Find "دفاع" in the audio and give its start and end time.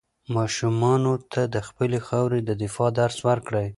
2.63-2.89